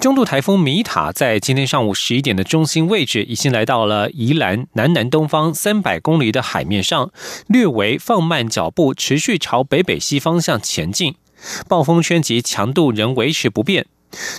[0.00, 7.10] 中度台风米塔在今天上午十一点的中心位置，已经来到了宜兰南南东方三百公里的海面上，
[7.46, 11.14] 略微放慢脚步，持续朝北北西方向前进。
[11.68, 13.86] 暴风圈及强度仍维持不变。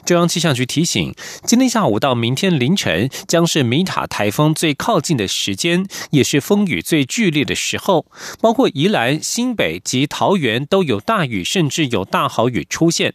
[0.06, 8.06] 中央气象局提醒，今天下午到明天凌晨将是米塔台风最靠近的时间，也是风雨最剧烈的时候。
[8.42, 13.14] 包括宜兰、新北及桃园都有大雨，甚至有大豪雨出现。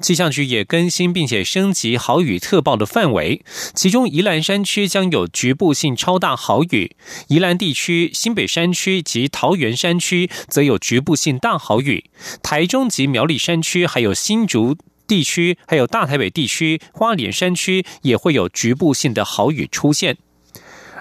[0.00, 6.96] 气象局也更新并且升级豪雨特报的范围，其中宜兰山区将有局部性超大豪雨，
[7.28, 12.04] 宜兰地区、新北山区及桃园山区则有局部性大豪雨，
[12.42, 14.76] 台中及苗栗山区还有新竹。
[15.10, 20.16] 地区还有大台北地区、花莲山区也会有局部性的豪雨出现。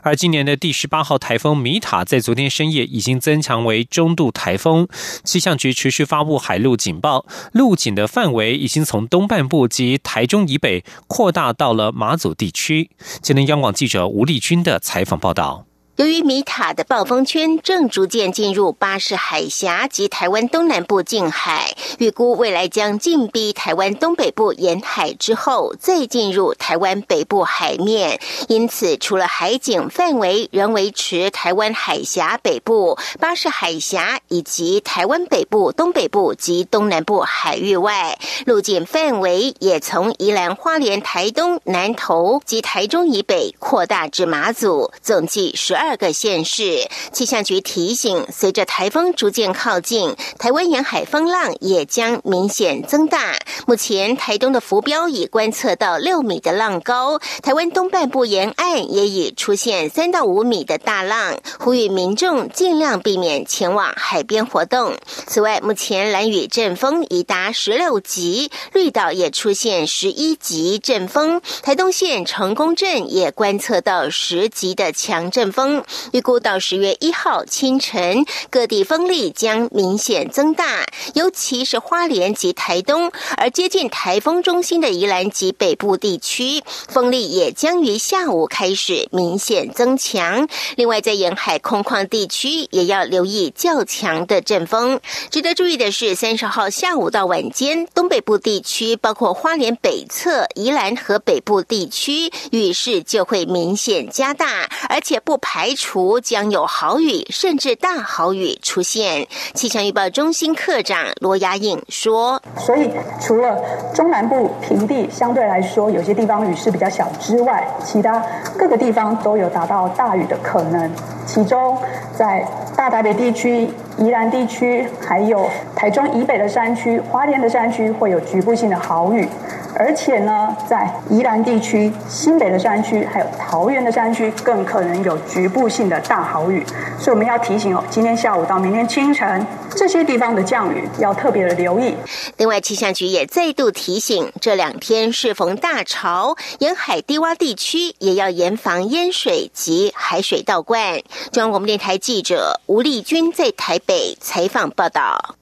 [0.01, 4.87] 而今年的第十八号台风米塔在昨天深夜已经增强为中度台风，
[5.23, 12.89] 气象局持续发布海陆警报，陆警的范围已经从东半部及台中以北扩大到了马祖地区。
[13.21, 15.68] 今天央广记者吴丽君的采访报道。
[15.99, 28.17] 由于米塔的暴风圈正逐渐进入巴士海峡及台湾东南部近海，预估未来将进逼台湾东北部沿海之后，再进入台湾北部海面。
[28.47, 45.88] 因此，除了海警范围仍维持台湾海峡北部、巴士海峡以及台湾北部、东北部及东南部海域外，陆警范围也从宜兰花莲、台东南投及台中以北扩大至马祖，总计十二。
[45.89, 53.39] 二个县市气象局提醒，随着台风逐渐靠近，台湾沿海风浪也将明显增大。
[53.65, 64.95] 目前台东的浮标已观测到六米的浪高，台湾东半部沿岸也已出现三到五米的大浪，呼吁民众尽量避免前往海边活动。
[65.25, 75.78] 此外，目前蓝雨阵风已达十六级，绿岛也出现十一级阵风，台东县成功镇也观测到十级的强阵风。
[76.11, 90.47] 预估到十月一号清晨，各地风力将明显增大，尤其是花莲及台东，而接近台风中心的宜兰及北部地区，风力也将于下午开始明显增强。
[90.75, 94.99] 另外，在沿海空旷地区，也要留意较强的阵风。
[95.29, 105.68] 值得注意的是，三十号下午到晚间，东北部地区，包括花莲北侧、宜兰和北部地区，雨势就会明显加大，而且不排。
[105.69, 109.27] 排除将有豪雨甚至大豪雨出现。
[109.53, 112.89] 气象预报中心科长罗雅颖说：“所以
[113.21, 113.55] 除了
[113.93, 118.19] 中南部平地相对来说有些地方雨势比较小之外，其他
[118.57, 120.91] 各个地方都有达到大雨的可能。
[121.27, 121.77] 其中
[122.17, 122.43] 在
[122.75, 123.69] 大台北地区、
[123.99, 129.29] 宜兰地区，还有台中以北的山区、花莲的山区，会有局部性的豪雨。”
[129.75, 136.65] 而且呢，在宜兰地区、新北的山区，还有桃园的山区，更可能有局步性的大豪雨。
[136.99, 139.45] 所以我们要提醒哦，今天下午到明天清晨，
[139.75, 141.95] 这些地方的降雨要特别的留意。
[142.37, 150.99] 另外，气象局也再度提醒，这两天适逢大潮，沿海低洼地区也要严防淹水及海水倒灌。
[151.31, 155.38] 中央广播电台记者吴丽君在台北采访报道。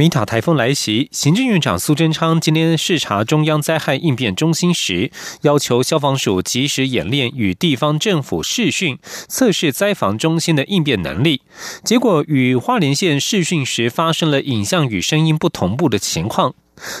[0.00, 5.10] 米塔台风来袭，行政院长苏贞昌今天视察中央灾害应变中心时，
[5.42, 11.42] 要求消防署及时演练与地方政府视讯测试灾防中心的应变能力。
[11.84, 16.54] 结果与花莲县视讯时发生了影像与声音不同步的情况。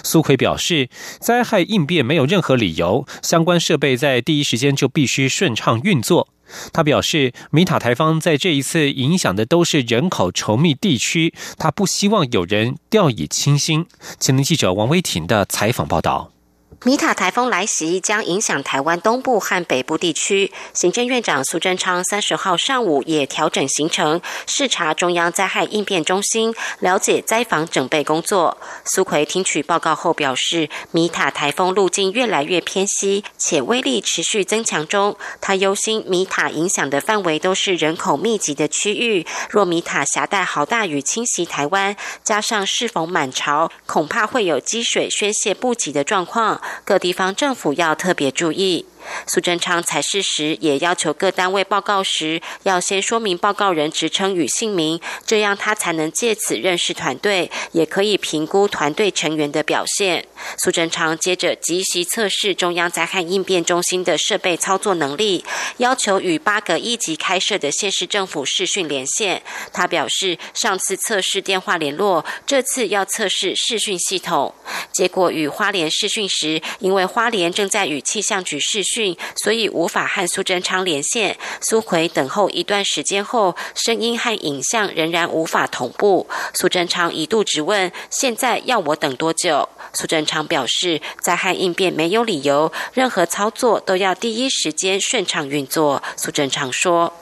[0.04, 0.90] 苏奎表示，
[1.20, 6.28] 灾害应变没有任何理由，相关设备在第一时间就必须顺畅运作。
[6.72, 13.86] 他表示，米塔台方在这一次影响的都是人口稠密地区，他不希望有人掉以轻心。
[14.18, 16.30] 前年记者王威婷的采访报道。
[16.82, 20.50] 米塔台风来袭将影响台湾东部和北部地区。
[20.72, 28.56] 行政院长苏贞昌三十号上午也调整行程，视察中央灾害应变中心，了解灾防准备工作。
[28.82, 35.18] 苏奎听取报告后表示，米塔台风路径越来越偏西，且威力持续增强中。
[35.42, 41.94] 他忧心米塔影响的范围都是人口密集的区域，若米塔携带好大雨侵袭台湾，
[42.24, 46.58] 加上适逢满潮，恐怕会有积水宣泄不及的状况。
[46.84, 48.86] 各地方政府要特别注意。
[49.26, 60.26] 苏贞昌采视时也要求各单位报告时要先说明报告人职称与姓名，这样他才能借此认识团队，也可以评估团队成员的表现。
[60.56, 65.44] 苏贞昌接着即席测试中央灾害应变中心的设备操作能力，
[65.78, 69.42] 要求与八个一级开设的县市政府视讯连线。
[69.72, 74.54] 他表示，上次测试电话联络，这次要测试视讯系统。
[74.92, 81.36] 结果与花莲视讯时，因为花莲正在与气象局视讯，所以无法和苏贞昌连线。
[81.60, 86.26] 苏奎等候一段时间后，声音和影像仍然无法同步。
[86.54, 96.02] 苏贞昌一度质问：“现在要我等多久？”苏贞昌表示，灾害应变没有理由，任何操作都要第一时间顺畅运作。
[96.16, 97.12] 苏贞昌说：“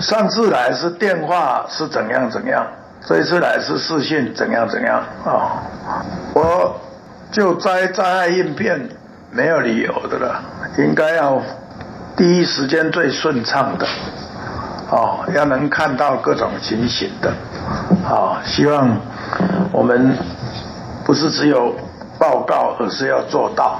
[0.00, 2.66] 上次来是电话是怎样怎样，
[3.08, 5.62] 这一次来是视讯怎样怎样啊？
[6.34, 6.78] 我
[7.32, 8.88] 就灾灾害应变
[9.36, 10.42] 没有理由的了，
[10.78, 11.42] 应该要
[12.16, 13.86] 第一时间最顺畅的，
[14.90, 17.34] 哦，要能看到各种情形的，
[18.02, 18.98] 好，希望
[19.70, 20.16] 我们
[21.04, 21.74] 不是只有。”
[22.18, 23.78] 报告，而是要做到。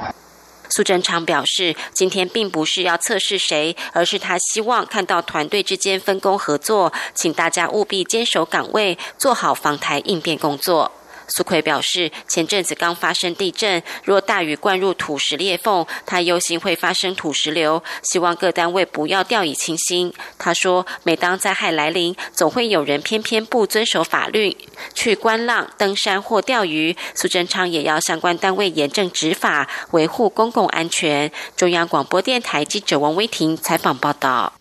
[0.68, 10.92] 苏贞昌表示，今天并不是要测试谁，而是他希望看到团队之间分工合作，请大家务必坚守岗位，做好防台应变工作。
[11.28, 20.12] 苏奎表示，前阵子刚发生地震，若大雨灌入土石裂缝，他忧心会发生土石流，希望各单位不要掉以轻心。
[20.38, 24.56] 他说，每当灾害来临，总会有人偏偏不遵守法律，
[24.94, 26.96] 去观浪、登山或钓鱼。
[27.14, 31.30] 苏贞昌也要相关单位严正执法，维护公共安全。
[31.56, 34.52] 中央广播电台记者王威婷采访报道。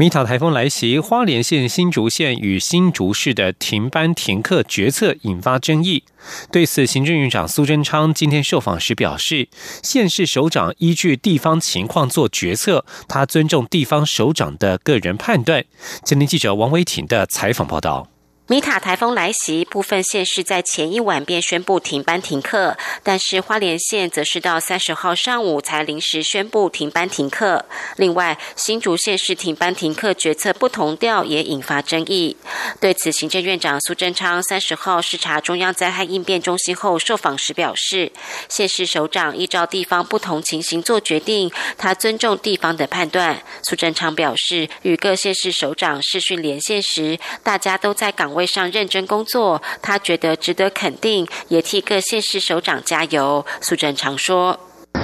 [0.00, 6.04] 米塔台风来袭，花莲县新竹县与新竹市的停班停课决策引发争议。
[6.52, 9.48] 对此，行政院长苏贞昌今天受访时表示，
[9.82, 15.64] 县市首长依据地方情况做决策，他尊重地方首长的个人判断。
[16.04, 18.06] 今天记者王维婷的采访报道。
[18.50, 27.66] 米塔台风来袭，部分县市在前一晚便宣布停班停课，但是花莲县则是到三十号上午才临时宣布停班停课。
[27.96, 32.38] 另外，新竹县市停班停课决策不同调，也引发争议。
[32.80, 38.10] 对此，行政院长苏贞昌三十号视察中央灾害应变中心后受访时表示，
[38.48, 43.42] 县市首长依照地方不同情形做决定，他尊重地方的判断。
[43.62, 48.37] 苏贞昌表示，与各县市首长视讯连线时，大家都在岗。
[48.37, 53.44] 位上认真工作，他觉得值得肯定，也替各县市首长加油。
[53.60, 54.58] 苏贞常说：“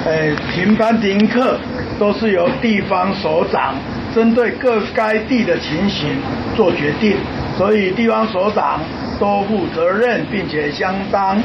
[0.06, 1.58] 哎，停班停课
[1.98, 3.76] 都是由地方首长
[4.14, 6.20] 针对各该地的情形
[6.56, 7.16] 做决定，
[7.56, 8.80] 所以地方首长
[9.18, 11.40] 都负责任，并且相当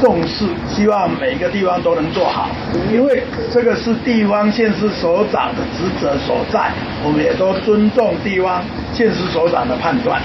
[0.00, 2.50] 重视，希望每个地方都能做好。
[2.92, 3.22] 因为
[3.52, 6.72] 这个是地方县市首长的职责所在，
[7.04, 8.62] 我们也都尊重地方
[8.92, 10.20] 县市首长的判断。”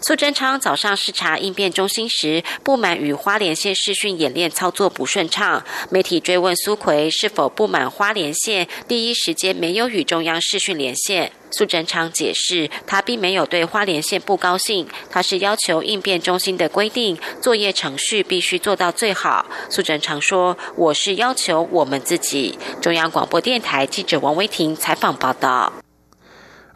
[0.00, 5.64] 苏贞昌早上视察应变中心时，不满与花莲县视讯演练操作不顺畅。
[5.90, 19.46] 媒体追问苏奎是否不满花莲县第一时间没有与中央视讯连线，苏贞昌解释，他并没有对花莲县不高兴，他是要求应变中心的规定作业程序必须做到最好。
[19.68, 25.72] 苏贞昌说：“我是要求我们自己。”中央广播电台记者王威婷采访报道。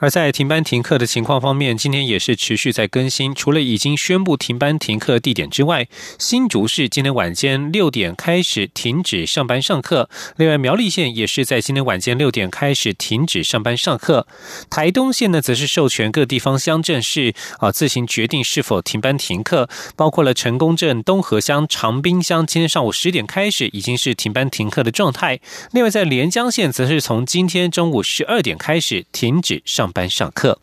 [0.03, 3.33] 而在停班停课的情况方面，今天也是持续在更新。
[3.33, 5.87] 除了已经宣布停班停课地点之外，
[6.19, 10.11] 新竹市今天晚间六点开始停止上班上课。
[10.35, 14.27] 另外，苗栗县也是在今天晚间六点开始停止上班上课。
[14.69, 25.39] 台东县呢，则是授权各地方乡镇市啊自行决定是否停班停课，包括了成功镇、东河乡、长滨乡，今天上午十点开始已经是停班停课的状态。
[25.71, 29.92] 另外，在连江县，则是从今天中午十二点开始停止上。
[29.93, 30.59] 班上课，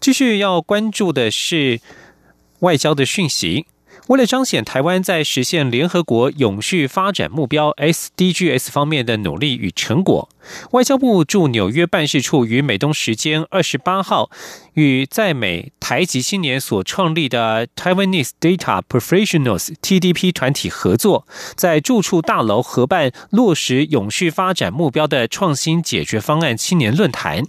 [0.00, 1.80] 继续要关注的是
[2.60, 3.66] 外交的讯息。
[4.08, 10.28] 为了彰显台湾在实现联合国永续发展目标 （SDGs） 方面的努力与成果，
[10.70, 14.30] 外交部驻纽约办事处于美东时间二十八号，
[14.74, 27.46] 与在美台籍青年所创立的 Taiwanese Data Professionals（TDP） 团体合作，在驻处大楼合办落实永续发展目标的创新解决方案青年论坛。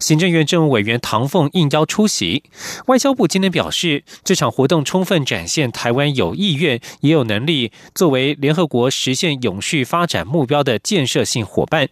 [0.00, 2.44] 行政院政务委员唐凤应邀出席。
[2.86, 11.88] 外交部今天表示，这场活动充分展现台湾有意愿也有能力作为联合国实现永续发展目标的建设性伙伴。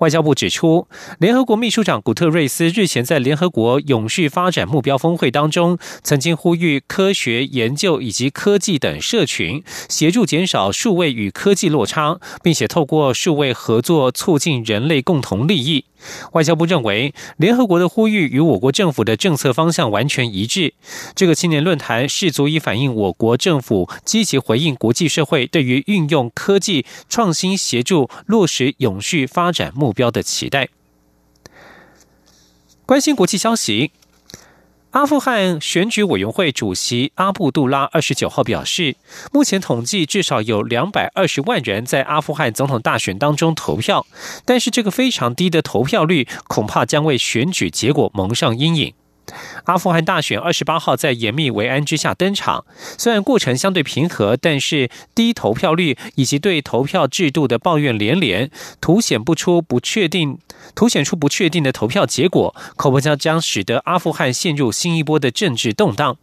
[0.00, 0.88] 外交部指出，
[1.20, 15.84] 联合国秘书长古特瑞斯日前在联合国永续发展目标峰会当中，曾经呼吁科学研究以及科技等社群协助减少数位与科技落差，并且透过数位合作促进人类共同利益。
[16.32, 20.74] 外交部认为，联合国的呼吁与我国政府的政策方向完全一致。
[21.14, 30.68] 这个青年论坛是足以反映我国政府积极回应国际社会对于运用科技创新协助落实永续发展目标的期待。
[32.84, 33.92] 关心国际消息。
[34.92, 38.94] 阿富汗选举委员会主席阿布杜拉二十九号表示，
[39.32, 44.04] 目前统计至少有两百二十万人在阿富汗总统大选当中投票，
[44.44, 48.92] 但是这个非常低的投票率恐怕将为选举结果蒙上阴影。
[49.64, 52.64] 阿富汗大选二十八号在严密维安之下登场，
[52.98, 58.50] 虽然过程相对平和，但是低投票率以及对投票制度的抱怨连连，
[58.80, 60.38] 凸显不出不确定，
[60.74, 66.18] 凸显出不确定的投票结果，恐怕将将使得阿富汗陷入新一波的政治动荡。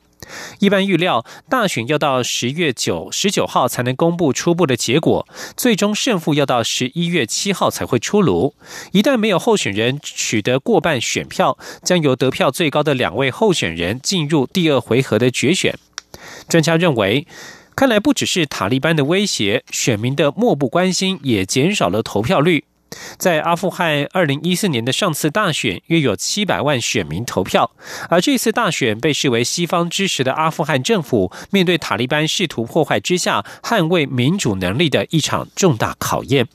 [0.59, 8.53] 一般预料，大选要到十月九十九号才能公布初步的结果，最终胜负要到十一月七号才会出炉。
[8.91, 15.77] 一旦没有候选人取得过半选票，将由得票最高的两位候选人进入第二回合的决选。
[16.47, 17.25] 专家认为，
[17.75, 22.65] 看来不只是塔利班的威胁，选民的漠不关心也减少了投票率。
[23.17, 27.71] 在阿富汗二零一四年的上次大选，约有七百万选民投票，
[28.09, 36.47] 而这次大选被视为西方支持的阿富汗政府面对塔利班试图破坏之下捍卫民主能力的一场重大考验。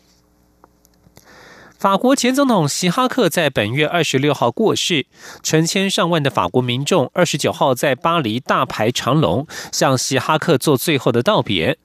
[1.76, 5.04] 法国前总统希哈克在本月二十六号过世，
[5.42, 11.76] 成千上万的法国民众二十九号在巴黎大排长龙，向希哈克做最后的道别。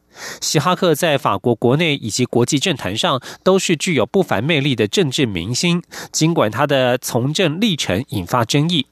[0.42, 8.88] 希哈克在法国国内以及国际政坛上都是具有不凡魅力的政治明星，尽管他的从政历程引发争议。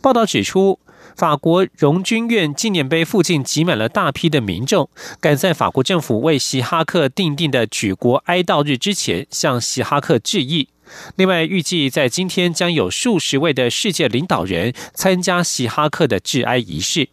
[0.00, 0.78] 报道指出，
[1.16, 4.88] 法国荣军院纪念碑附近挤满了大批的民众，
[5.20, 10.68] 赶在法国政府为希哈克定定的举国哀悼日之前向希哈克致意。
[11.16, 17.08] 另外，预计在今天将有数十位的世界领导人参加希哈克的致哀仪式。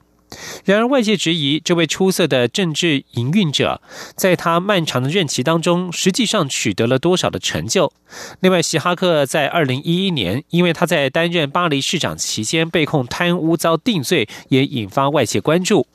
[0.66, 3.82] 然而，外界质疑这位出色的政治营运者，
[4.16, 7.92] 在他漫长的任期当中，实际上取得了多少的成就？
[8.40, 15.88] 另外，希哈克在二零一一年，因为他在担任巴黎市长期间被控贪污遭定罪，也引发外界关注。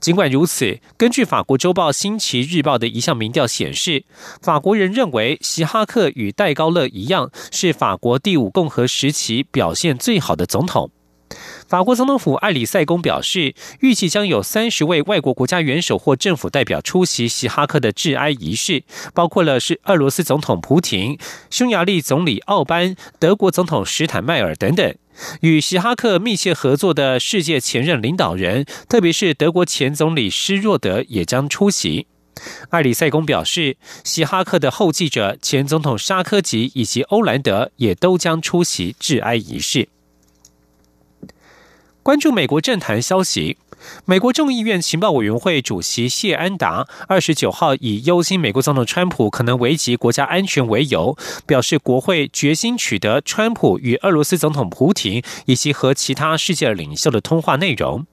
[0.00, 4.04] 尽管如此，根据法国周报《新奇日报》的一项民调显示，
[4.40, 10.90] 法国人认为希哈克与戴高乐一样，是法国第五共和时期表现最好的总统。
[11.68, 21.18] 法国总统府艾里塞宫表示，预计将有三十位外国国家元首或政府代表出席席哈克的致哀仪式，包括了是俄罗斯总统普廷、
[21.50, 24.94] 匈牙利总理奥班、德国总统施坦迈尔等等。
[25.40, 32.06] 与席哈克密切合作的世界前任领导人，特别是德国前总理施若德也将出席。
[32.70, 39.88] 艾里塞宫表示，席哈克的后继者前总统沙科吉以及欧兰德也都将出席致哀仪式。
[42.06, 43.58] 关注美国政坛消息，
[44.04, 58.06] 美国众议院情报委员会主席谢安达二十九号以忧心美国总统川普可能危及国家安全为由，表示国会决心取得川普与俄罗斯总统普京以及和其他世界领袖的通话内容。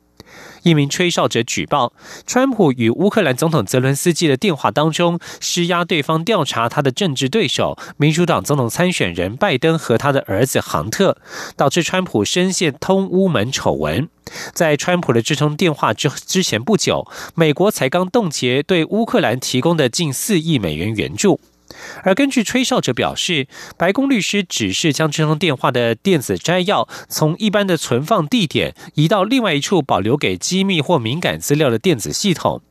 [0.64, 1.94] 一名吹哨者举报，
[2.26, 11.18] 川普与乌克兰总统泽伦斯基的电话当中施压对方调查他的政治对手民主党总统参选人拜登和他的儿子杭特，
[11.56, 14.10] 导致川普深陷通乌门丑闻。
[14.54, 21.40] 在川普的这通电话之之前不久，美国才刚冻结对乌克兰提供的近四亿美元援助。
[22.04, 32.62] 而根据吹哨者表示，白宫律师只是将这通电话的电子摘要从一般的存放地点移到另外一处保留给机密或敏感资料的电子系统。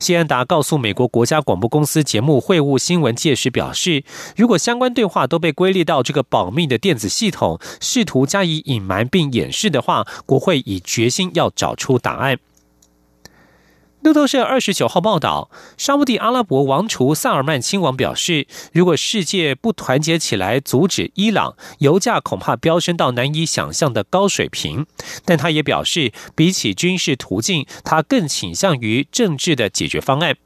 [0.00, 4.02] 谢安达告诉美国国家广播公司节目《会晤新闻界》时表示，
[4.36, 12.38] 如果相关对话都被归类到这个保密的电子系统，试图加以隐瞒并掩饰的话，国会已决心要找出答案。
[14.02, 24.86] 路透社二十九号报道，沙地阿拉伯王储萨尔曼亲王表示，如果世界不团结起来阻止伊朗，油价恐怕飙升到难以想象的高水平。
[25.26, 30.36] 但他也表示，比起军事途径，他更倾向于政治的解决方案。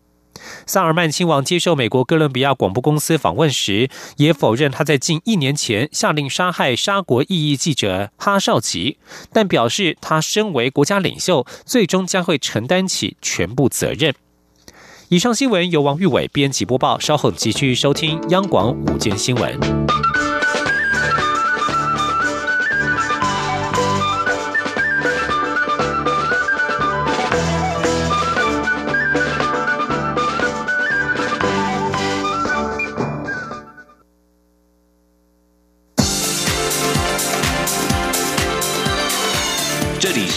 [0.67, 8.99] 萨尔曼亲王接受美国哥伦比亚广播公司访问时，也否认他在近一年前下令杀害沙国异议记者哈绍吉，
[9.33, 14.15] 但表示他身为国家领袖，最终将会承担起全部责任。
[15.09, 20.14] 以上新闻由王玉伟编辑播报，稍后继续收听央广午间新闻。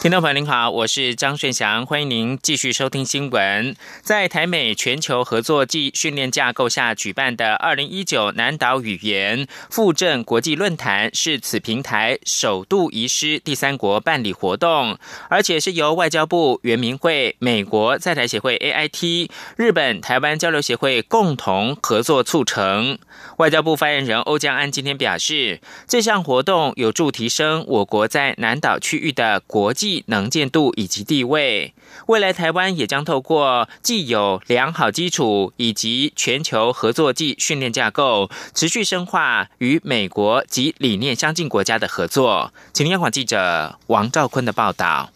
[0.00, 3.76] 听众朋友您好，我是张顺祥，欢迎您继续收听新闻。
[4.00, 14.96] 在台美全球合作暨训练架构下举办的二零一九南岛语言复振国际论坛，是此平台首度移师第三国办理活动，
[15.28, 22.98] 而且是由外交部、原民会、美国在台协会 AIT、日本台湾交流协会共同合作促成。
[23.40, 30.04] 外交部发言人欧江安今天表示，这项活动有助提升我国在南岛区域的国际。
[30.08, 31.72] 能见度以及地位，
[32.08, 42.52] 未来台湾也将透过既有良好基础以及全球合作暨训练架构，持续深化与美国及理念相近国家的合作。
[42.74, 45.10] 请央广记者王兆坤的报道。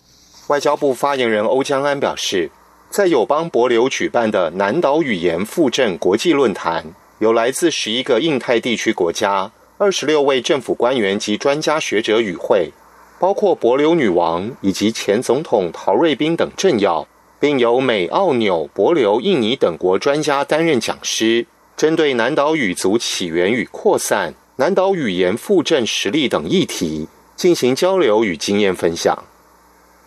[0.46, 2.50] 外交部发言人欧江安表示，
[2.88, 6.86] 在友邦博流举办的南岛语言复振国际论坛，
[7.18, 12.72] 有来自十一个印太地区国家二十六位政府官员及专家学者与会。
[13.20, 17.06] 包括博流女王以及前总统陶瑞宾等政要，
[17.40, 29.24] 并由美、澳、纽、博流、印尼等国专家担任讲师，针对南岛语族起源与扩散、南岛语言复振实力等议题进行交流与经验分享。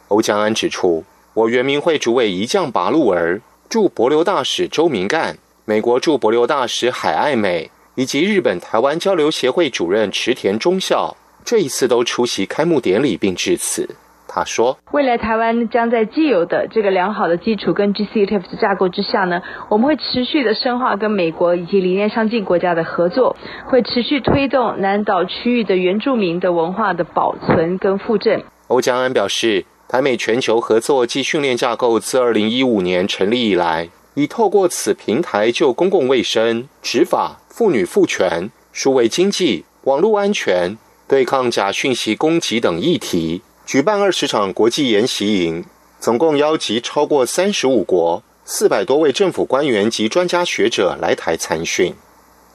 [0.10, 5.38] 欧江安指出，我原名会主委一将拔路儿、驻博流大使周明干、
[5.70, 11.18] 美国驻博流大使海爱美以及日本台湾交流协会主任池田忠孝。
[11.44, 13.86] 这一次都出席开幕典礼并致辞。
[14.30, 40.76] 他说：“未来台湾将在既有的这个良好的基础跟 GCTF 的架构之下呢，我们会持续的深化跟美国以及理念相近国家的合作，会持续推动南岛区域的原住民的文化的保存跟复振。”欧江安表示，台美全球合作暨训练架构自二零一五年成立以来，已透过此平台就公共卫生、执法、妇女赋权、数位经济、网络安全。
[41.08, 45.64] 对抗假讯息攻击等议题，举办二十场国际研习营，
[46.00, 51.94] 总共邀集超过三十五国四百多位政府官员及专家学者来台参训。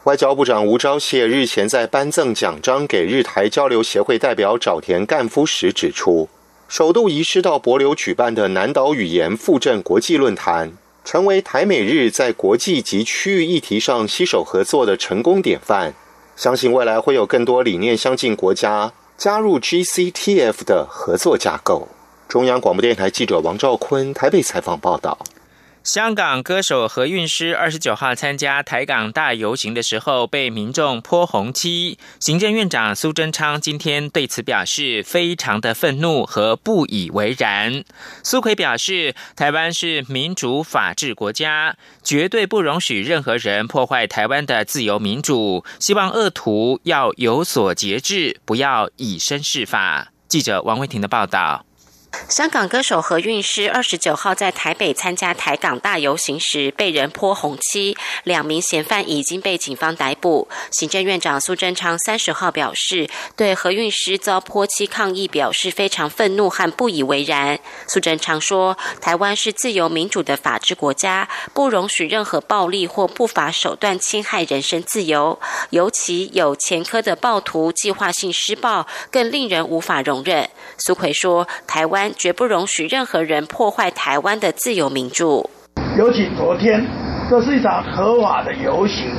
[0.02, 6.28] 外交部长吴钊燮日前在颁赠奖章给日台交流协会代表沼田干夫时指出，
[6.66, 10.72] 首度移师到博流举办的南岛语言复振国际论坛，
[11.04, 15.94] 成为台美日在国际及区域议题上携手合作的成功典范。
[16.36, 21.88] 相信未来会有更多理念相近国家加入 GCTF 的合作架构。
[22.28, 25.18] 中央广播电台记者王兆坤台北采访报道。
[25.84, 31.98] 香港歌手何韵诗二十九号参加台港大游行的时候，被民众泼红漆。
[32.20, 37.82] 行政院长苏贞昌今天对此表示非常的愤怒和不以为然。
[38.22, 45.64] 苏奎表示，台湾是民主法治国家，绝对不容许任何人破坏台湾的自由民主。
[45.80, 50.12] 希望恶徒要有所节制，不要以身试法。
[50.28, 51.66] 记者王慧婷的报道。
[52.28, 60.48] 香港歌手何韵诗二十九号在台北参加台港大游行时被人泼红漆，两名嫌犯已经被警方逮捕。
[60.70, 67.58] 行政院长苏贞昌三十号表示，对何韵诗遭泼漆抗议表示非常愤怒和不以为然。
[67.86, 75.38] 苏贞昌说：“台湾是自由民主的法治国家，不容许任何暴力或不法手段侵害人身自由，
[75.70, 85.50] 尤其有前科的暴徒计划性施暴，更令人无法容忍。”苏奎说：“台湾。”绝不容许任何人破坏台湾的自由民主。
[85.98, 86.82] 尤其昨天，
[87.28, 89.10] 这是一场合法的游行，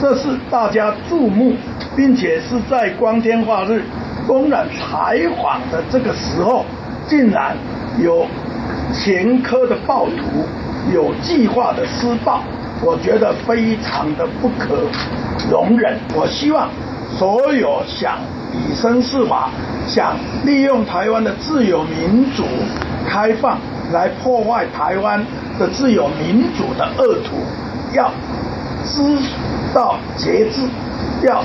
[0.00, 1.56] 这是大家注目，
[1.96, 3.82] 并且是在光天化日
[4.26, 6.64] 公然采访的这个时候，
[7.08, 7.56] 竟然
[7.98, 8.26] 有
[8.94, 10.44] 前科的暴徒
[10.94, 12.42] 有计划的施暴，
[12.82, 14.82] 我觉得非常的不可
[15.50, 15.98] 容忍。
[16.14, 16.70] 我希望
[17.18, 18.18] 所有想。
[18.52, 19.50] 以身试法，
[19.86, 22.44] 想利用台湾的自由民主
[23.08, 23.58] 开放
[23.92, 25.24] 来破坏台湾
[25.58, 27.36] 的自由民主的恶徒，
[27.92, 28.10] 要
[28.84, 29.18] 知
[29.74, 30.62] 道节制，
[31.22, 31.44] 要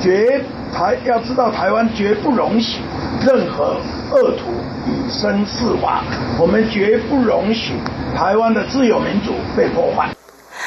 [0.00, 0.40] 绝
[0.72, 2.80] 台要知道台湾绝不容许
[3.26, 3.76] 任何
[4.12, 4.50] 恶徒
[4.86, 6.02] 以身试法，
[6.38, 7.72] 我们绝不容许
[8.16, 10.08] 台湾的自由民主被破坏。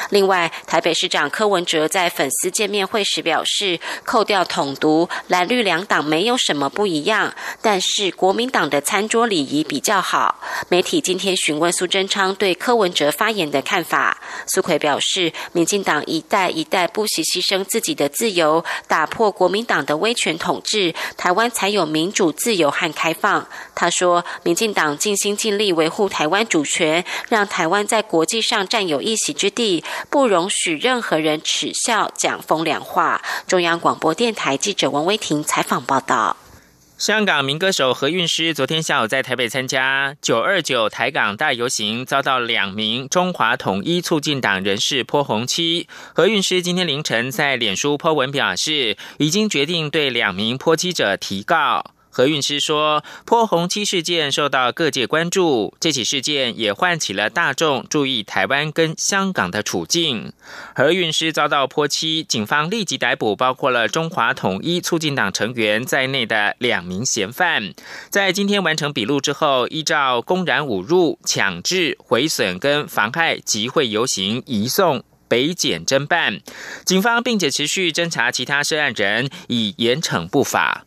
[0.10, 10.40] 另外，台北市长柯文哲在粉丝见面会时表示，扣掉统独，蓝绿两党没有什么不一样，但是国民党的餐桌礼仪比较好。
[10.70, 23.48] 媒体今天询问苏贞昌对柯文哲发言的看法，苏奎表示，民进党一代一代不惜牺牲自己的自由，打破国民党的威权统治，台湾才有民主、自由和开放。
[23.76, 29.83] 他说，民进党尽心尽力维护台湾主权，让台湾在国际上占有一席之地。
[30.10, 33.22] 不容许任何人耻笑、讲风凉话。
[33.48, 36.38] 中央广播电台记者王威婷采访报道。
[36.96, 45.90] 香港民歌手何韵诗昨天下午在台北参加九二九台港大游行，遭到两名中华统一促进党人士泼红漆。
[46.14, 51.93] 何韵诗今天凌晨在脸书泼文表示，已经决定对两名泼漆者提告。
[52.16, 60.32] 何韵诗说：“泼红漆事件受到各界关注，这起事件也唤起了大众注意台湾跟香港的处境。
[60.76, 67.74] 何韵诗遭到泼漆，警方立即逮捕包括了中华统一促进党成员在内的两名嫌犯。
[68.12, 76.42] 在今天完成笔录之后，依照公然侮辱、强制毁损跟妨害集会游行移送北检侦办。
[76.86, 80.86] 警方并且持续侦查其他涉案人，以严惩不法。”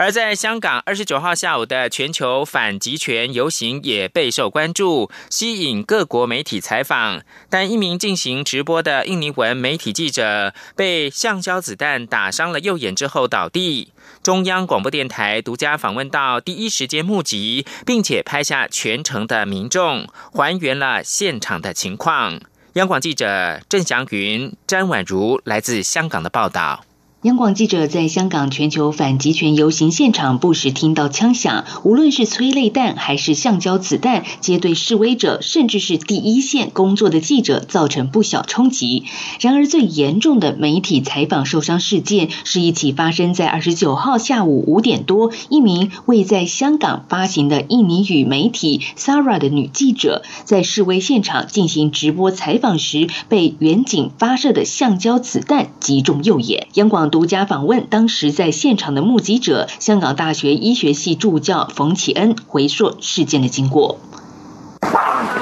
[0.00, 7.20] 而在香港，二十九号下午的全球反极权游行也备受关注，吸引各国媒体采访。
[7.50, 13.92] 但一名进行直播的印尼文媒体记者被橡胶子弹打伤了右眼之后倒地。
[14.22, 22.40] 中央广播电台独家访问到第一时间目击，并且拍下全程的民众，还原了现场的情况。
[22.74, 26.84] 央广记者郑祥云、詹婉如来自香港的报道。
[27.22, 39.02] 央广记者在香港全球反极权游行现场不时听到枪响，无论是催泪弹还是橡胶子弹，皆对示威者甚至是第一线工作的记者造成不小冲击。
[39.40, 56.68] 然而，最严重的媒体采访受伤事件，是一起发生在二十九号下午五点多，一名未在香港发行的印尼语媒体 Sara 的女记者，在示威现场进行直播采访时，被远警发射的橡胶子弹击中右眼。
[56.74, 57.07] 央广。
[57.10, 63.98] 独家访问当时在现场的目击者，香港大学医学系助教冯启恩回溯事件的经过。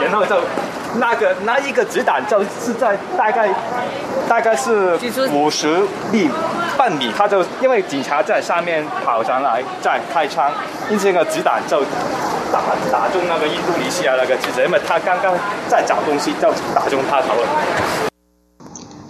[0.01, 0.37] 然后就
[0.99, 3.49] 那个那一个子弹就是在大概
[4.29, 4.99] 大概是
[5.33, 6.29] 五十米
[6.77, 10.51] 半米，他就因为警察在上面跑上来再开枪，
[10.91, 11.83] 因此那个子弹就
[12.53, 15.35] 打打中那个印度尼西亚那个记者，因为他刚刚
[15.69, 18.06] 在找东西，就打中他头了。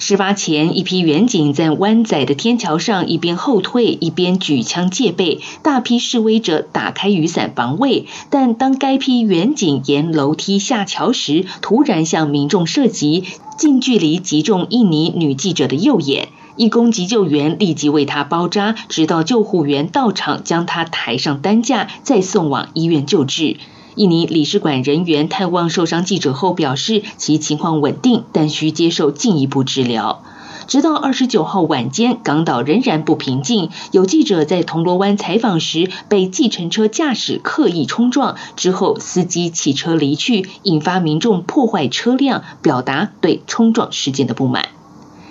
[0.09, 5.41] 事发前，一批远警在湾仔的天桥上一边后退，一边举枪戒备。
[5.65, 13.25] 大批示威者打开雨伞防卫，但当该批远警沿楼梯下桥时，突然向民众射击，
[13.59, 16.29] 近距离击中印尼女记者的右眼。
[16.55, 23.57] 义工急救员立即为她包扎，直到救护员到场将她抬上担架，再送往医院救治。
[23.97, 30.23] 印尼领事馆人员探望受伤记者后表示，其情况稳定，但需接受进一步治疗。
[30.69, 33.71] 直到二十九号晚间，港岛仍然不平静。
[33.93, 44.67] 有记者在铜锣湾采访时，被计程车驾驶刻意冲撞，之后司机弃车离去，引发民众破坏车辆，表达对冲撞事件的不满。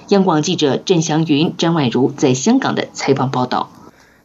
[0.07, 3.69] 央广记者郑祥云、张婉如在香港的采访报道。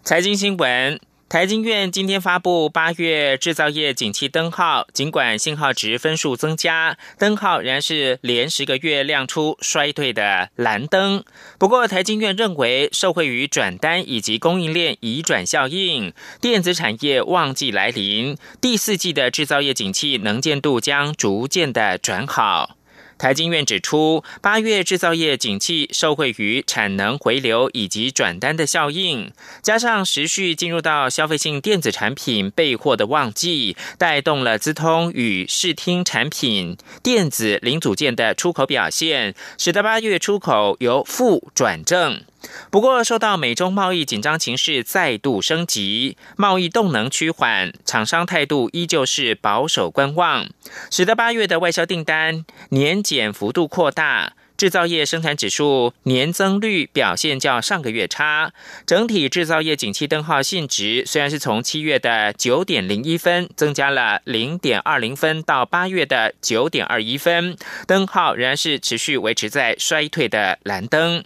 [0.03, 1.10] 财经新闻。
[1.31, 11.23] 台经院今天发布八月制造业景气灯号，尽管信号值分数增加，灯号仍然是连十个月亮出衰退的蓝灯。
[11.57, 22.80] 不过，台经院认为，受惠于转单以及供应链移转效应，电子产业旺季来临，第四季的制造业景气能见度将逐渐的转好。
[23.21, 29.31] 台经院指出，八月制造业景气受惠于产能回流以及转单的效应，
[29.61, 42.23] 加上持续进入到消费性电子产品备货的旺季，带动了资通与视听产品电子零组件的出口表现，使得八月出口由负转正。
[42.71, 50.49] 不过，受到美中贸易紧张情势再度升级，贸易动能趋缓，厂商态度依旧是保守观望，
[50.91, 58.53] 使得八月的外销订单年减幅度扩大，制造业生产指数年增率表现较上个月差。
[58.87, 71.25] 整体制造业景气灯号信值虽然是从七月的九点零一分增加了零点二零分到八月的九点二一分，灯号仍然是持续维持在衰退的蓝灯。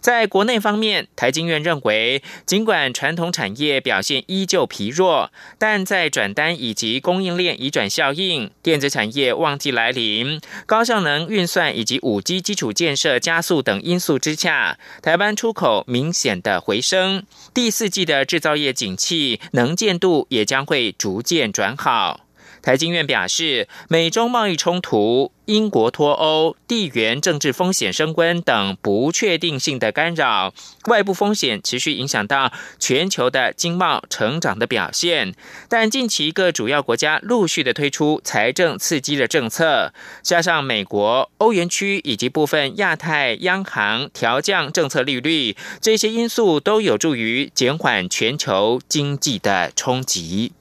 [0.00, 22.20] 在国内方面，台经院认为，尽管传统产业表现依旧疲弱，但在转单以及供应链移转效应、电子产业旺季来临、高效能运算以及五 G 基础建设加速等因素之下，台湾出口明显的回升，第四季的制造业景气能见度也将会逐渐转好。
[22.62, 30.54] 台经院表示，美中贸易冲突、英国脱欧、地缘政治风险升温等不确定性的干扰，
[30.86, 35.34] 外部风险持续影响到全球的经贸成长的表现。
[35.68, 50.52] 但近期各主要国家陆续的推出财政刺激的政策，加上美国、欧元区以及部分亚太央行调降政策利率，这些因素都有助于减缓全球经济的冲击。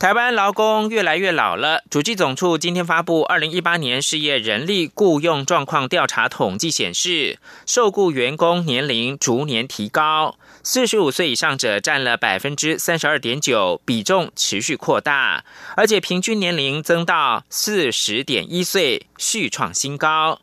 [0.00, 1.82] 台湾劳工越来越老了。
[1.90, 15.44] 主计总处今天发布二零一八年事业人力雇佣状况调查统计显示，受雇员工年龄逐年提高，四十五岁以上者占了百分之三十二点九，比重持续扩大，
[15.76, 20.40] 而且平均年龄增到四十点一岁，续创新高。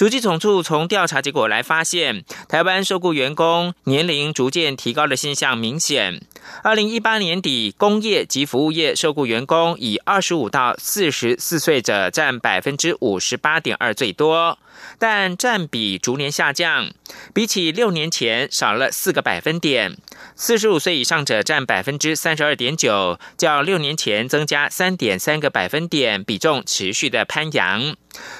[0.00, 6.22] 主计总处从调查结果来发现，台湾受雇员工年龄逐渐提高的现象明显。
[6.62, 14.58] 二零一八年底，工业及服务业受雇员工以二十五到四十四岁者占百分之五十八点二最多，
[14.98, 16.88] 但占比逐年下降，
[17.34, 19.98] 比起六年前少了四个百分点。
[20.34, 27.94] 四十五岁以上者占百分之三十二点九，较六年前增加三点三个百分点，比重持续的攀扬。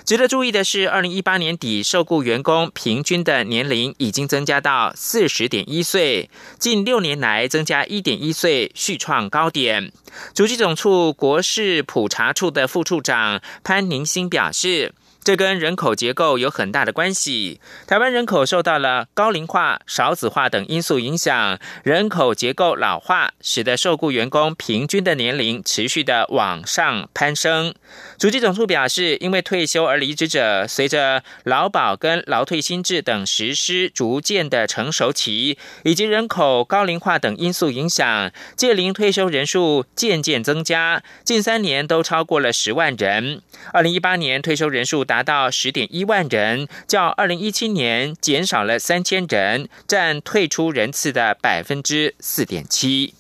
[0.05, 9.93] 值得注意的是，二零一八年底受雇员工平均的年龄已经增加到四十点一岁，近六年来增加一点一岁，续创高点。
[10.35, 14.93] 主计总处国事普查处的副处长潘宁新表示。
[15.23, 17.61] 这跟人口结构有很大的关系。
[17.87, 27.75] 台湾人口受到了高龄化、少子化等因素影响，人口结构老化，使得受雇员工平均的年龄持续的往上攀升。
[28.19, 43.43] 主计总处表示，因为退休而离职者，随着劳保跟劳退新制等实施逐渐的成熟期，以及人口高龄化等因素影响，届龄退休人数渐渐增加，近三年都超过了十万人。
[43.75, 45.05] 二零一八年退休人数。
[45.11, 53.15] 达到十点一万人，较二零一七年减少了三千人，占退出人次的百分之四点七。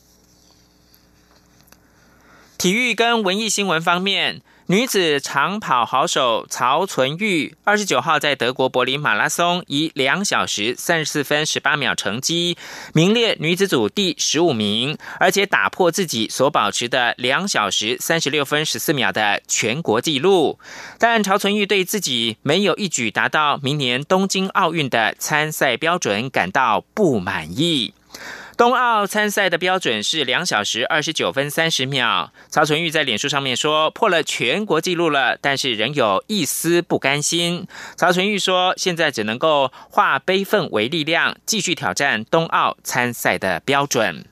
[2.57, 4.40] 体育跟文艺新闻方面。
[4.70, 12.56] 女子长跑好手曹存玉，二十九号在德国柏林马拉松以两小时三十四分十八秒成绩，
[12.94, 20.61] 名列女子组第十五名，而且打破自己所保持的两小时三十六分十四秒的全国纪录。
[21.00, 27.92] 但曹存玉对自己没有一举达到明年东京奥运的参赛标准感到不满意。
[28.61, 32.31] 冬奥参赛的标准是两小时二十九分三十秒。
[32.51, 37.66] 曹纯玉在脸书上面说破了全国纪录了，但是仍有一丝不甘心。
[37.96, 44.27] 曹纯玉说，现在只能够化悲愤为力量，继续挑战冬奥参赛的标准。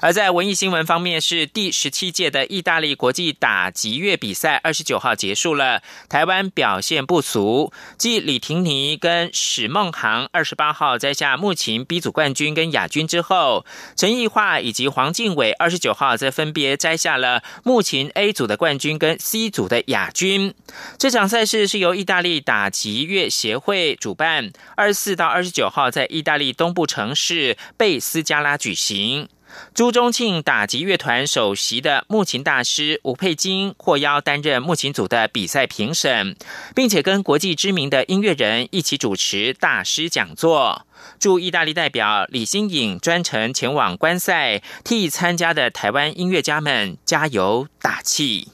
[0.00, 13.64] 而在文艺新闻方面，是第十七届的意大利国际打击乐比赛二十九号结束了，台湾表现不俗，继李婷妮跟史梦航二十八号摘下目前 B 组冠军跟亚军之后，
[13.96, 20.54] 陈奕化以及黄靖伟二十九号则分别摘下了目前 A 组的冠军跟 C 组的亚军。
[20.98, 29.28] 这场赛事是由意大利打击乐协会主办，二十四到二十九号在意大利东部城市贝斯加拉举行。
[29.74, 36.36] 朱中庆打击乐团首席的木琴大师吴佩金获邀担任木琴组的比赛评审，
[36.74, 40.86] 并且跟国际知名的音乐人一起主持大师讲座。
[41.18, 48.48] 驻意大利代表李新颖专程前往观赛，替参加的台湾音乐家们加油打气。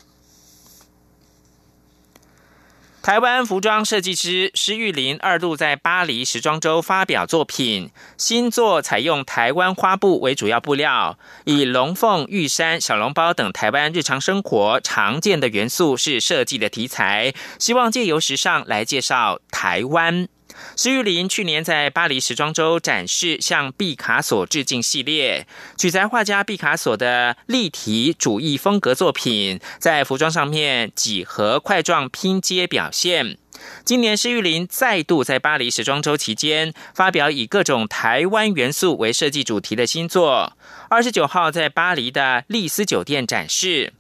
[3.03, 20.29] 台湾服装设计师施玉林二度在巴黎时装周发表作品，新作采用台湾花布为主要布料，以龙凤、玉山、小笼包等台湾日常生活常见的元素是设计的题材，希望借由时尚来介绍台湾。
[20.77, 25.47] 施玉林去年在巴黎时装周展示向毕卡索致敬系列，
[25.77, 33.37] 取材画家毕卡索的立体主义风格作品，在服装上面几何块状拼接表现。
[33.85, 40.57] 今年施玉林再度在巴黎时装周期间发表以各种台湾元素为设计主题的新作，
[40.89, 43.93] 二十九号在巴黎的丽思酒店展示。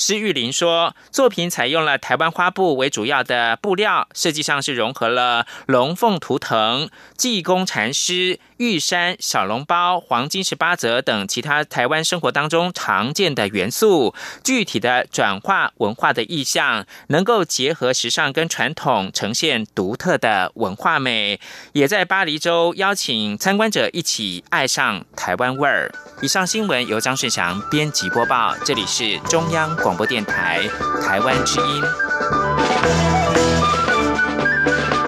[0.00, 8.38] 施玉林说，作品采用了台湾花布为主要的布料，设计上是融合了龙凤图腾、济公禅师。
[8.58, 21.38] 玉山、小笼包、黄金十八则等其他台湾生活当中常见的元素，具体的转化文化的意象，能够结合时尚跟传统，呈现独特的文化美。
[21.72, 25.92] 也在巴黎州邀请参观者一起爱上台湾味儿。
[26.20, 30.60] 以上新闻由张顺祥编辑播报，这里是中央广播电台
[31.02, 33.27] 台湾之音。